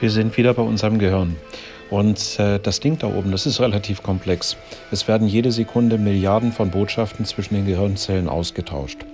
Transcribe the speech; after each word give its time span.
Wir 0.00 0.10
sind 0.10 0.38
wieder 0.38 0.54
bei 0.54 0.62
unserem 0.62 0.98
Gehirn. 0.98 1.36
Und 1.90 2.38
äh, 2.38 2.58
das 2.58 2.80
Ding 2.80 2.96
da 2.98 3.06
oben, 3.08 3.32
das 3.32 3.44
ist 3.44 3.60
relativ 3.60 4.02
komplex. 4.02 4.56
Es 4.90 5.06
werden 5.06 5.28
jede 5.28 5.52
Sekunde 5.52 5.98
Milliarden 5.98 6.52
von 6.52 6.70
Botschaften 6.70 7.26
zwischen 7.26 7.54
den 7.54 7.66
Gehirnzellen 7.66 8.26
ausgetauscht. 8.26 9.04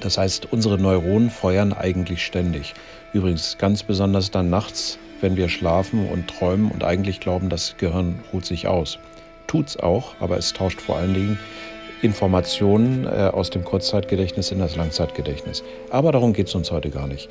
Das 0.00 0.16
heißt, 0.16 0.48
unsere 0.52 0.78
Neuronen 0.78 1.28
feuern 1.28 1.74
eigentlich 1.74 2.24
ständig. 2.24 2.72
Übrigens 3.12 3.58
ganz 3.58 3.82
besonders 3.82 4.30
dann 4.30 4.48
nachts, 4.48 4.98
wenn 5.20 5.36
wir 5.36 5.50
schlafen 5.50 6.08
und 6.08 6.28
träumen 6.28 6.70
und 6.70 6.82
eigentlich 6.82 7.20
glauben, 7.20 7.50
das 7.50 7.74
Gehirn 7.76 8.20
ruht 8.32 8.46
sich 8.46 8.68
aus. 8.68 8.98
Tut's 9.48 9.76
auch, 9.76 10.14
aber 10.18 10.38
es 10.38 10.54
tauscht 10.54 10.80
vor 10.80 10.96
allen 10.96 11.12
Dingen 11.12 11.38
Informationen 12.00 13.04
äh, 13.04 13.30
aus 13.30 13.50
dem 13.50 13.64
Kurzzeitgedächtnis 13.64 14.50
in 14.50 14.60
das 14.60 14.76
Langzeitgedächtnis. 14.76 15.62
Aber 15.90 16.10
darum 16.10 16.32
geht 16.32 16.48
es 16.48 16.54
uns 16.54 16.70
heute 16.70 16.88
gar 16.88 17.06
nicht. 17.06 17.28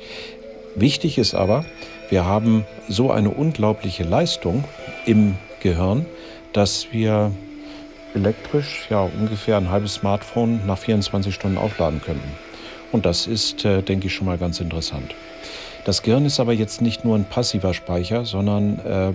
Wichtig 0.74 1.18
ist 1.18 1.34
aber, 1.34 1.64
wir 2.08 2.24
haben 2.24 2.64
so 2.88 3.10
eine 3.10 3.30
unglaubliche 3.30 4.04
Leistung 4.04 4.64
im 5.06 5.36
Gehirn, 5.60 6.06
dass 6.52 6.92
wir 6.92 7.32
elektrisch 8.14 8.86
ja 8.90 9.02
ungefähr 9.02 9.56
ein 9.56 9.70
halbes 9.70 9.94
Smartphone 9.94 10.66
nach 10.66 10.78
24 10.78 11.34
Stunden 11.34 11.58
aufladen 11.58 12.00
könnten. 12.00 12.28
Und 12.92 13.06
das 13.06 13.26
ist, 13.26 13.64
äh, 13.64 13.82
denke 13.82 14.08
ich, 14.08 14.14
schon 14.14 14.26
mal 14.26 14.38
ganz 14.38 14.60
interessant. 14.60 15.14
Das 15.84 16.02
Gehirn 16.02 16.26
ist 16.26 16.40
aber 16.40 16.52
jetzt 16.52 16.82
nicht 16.82 17.04
nur 17.04 17.16
ein 17.16 17.24
passiver 17.24 17.72
Speicher, 17.72 18.24
sondern 18.24 18.78
äh, 18.80 19.12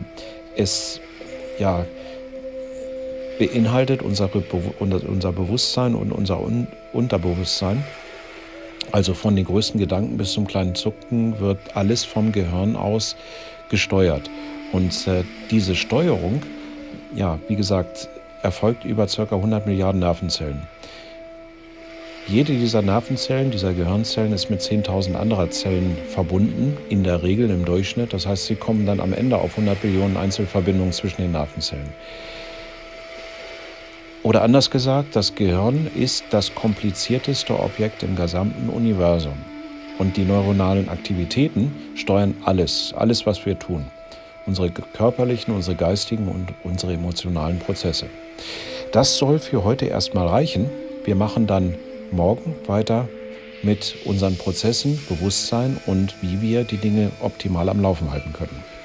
es 0.56 1.02
ja, 1.60 1.86
beinhaltet 3.38 4.02
unser, 4.02 4.30
unser 4.80 5.32
Bewusstsein 5.32 5.96
und 5.96 6.12
unser 6.12 6.42
Un 6.42 6.68
Unterbewusstsein. 6.94 7.84
Also 8.96 9.14
von 9.14 9.36
den 9.36 9.44
größten 9.44 9.78
Gedanken 9.78 10.16
bis 10.16 10.32
zum 10.32 10.48
kleinen 10.48 10.74
Zucken 10.74 11.38
wird 11.42 11.58
alles 11.74 12.06
vom 12.06 12.32
Gehirn 12.32 12.78
aus 12.78 13.18
gesteuert. 13.68 14.30
Und 14.72 15.06
äh, 15.08 15.26
diese 15.52 15.76
Steuerung, 15.76 16.42
ja, 17.14 17.38
wie 17.50 17.58
gesagt, 17.58 18.08
erfolgt 18.42 18.86
über 18.86 19.06
ca. 19.08 19.24
100 19.24 19.68
Milliarden 19.68 20.00
Nervenzellen. 20.00 20.62
Jede 22.28 22.54
dieser 22.54 22.82
Nervenzellen, 22.82 23.52
dieser 23.52 23.74
Gehirnzellen 23.74 24.32
ist 24.32 24.50
mit 24.50 24.62
10.000 24.62 25.16
anderer 25.16 25.50
Zellen 25.50 25.98
verbunden, 26.08 26.78
in 26.88 27.04
der 27.04 27.22
Regel 27.22 27.50
im 27.50 27.66
Durchschnitt. 27.66 28.14
Das 28.14 28.26
heißt, 28.26 28.46
sie 28.46 28.56
kommen 28.56 28.86
dann 28.86 29.02
am 29.02 29.12
Ende 29.12 29.38
auf 29.38 29.58
100 29.58 29.82
Billionen 29.82 30.16
Einzelverbindungen 30.16 30.94
zwischen 30.94 31.22
den 31.22 31.34
Nervenzellen. 31.34 31.92
Oder 34.26 34.42
anders 34.42 34.72
gesagt, 34.72 35.16
das 35.16 35.36
Gehirn 35.36 35.88
ist 35.94 36.24
das 36.32 36.56
komplizierteste 36.56 37.60
Objekt 37.60 38.02
im 38.02 38.16
gesamten 38.16 38.70
Universum. 38.70 39.36
Und 40.00 40.18
die 40.18 40.24
neuronalen 40.24 40.90
Aktivitäten 40.90 41.72
steuern 41.94 42.34
alles, 42.44 42.92
alles, 42.98 43.28
was 43.28 43.46
wir 43.46 43.60
tun. 43.60 43.86
Unsere 44.48 44.72
körperlichen, 44.72 45.54
unsere 45.54 45.78
geistigen 45.78 46.28
und 46.28 46.48
unsere 46.64 46.94
emotionalen 46.94 47.60
Prozesse. 47.60 48.08
Das 48.92 49.16
soll 49.16 49.38
für 49.38 49.64
heute 49.64 49.86
erstmal 49.86 50.28
reichen. 50.28 50.72
Wir 51.04 51.16
machen 51.16 51.46
dann 51.46 51.76
morgen 52.12 52.56
weiter 52.66 53.08
mit 53.62 53.96
unseren 54.06 54.38
Prozessen, 54.38 55.00
Bewusstsein 55.08 55.78
und 55.86 56.16
wie 56.24 56.42
wir 56.42 56.64
die 56.64 56.78
Dinge 56.78 57.12
optimal 57.22 57.70
am 57.70 57.80
Laufen 57.80 58.10
halten 58.10 58.34
können. 58.34 58.65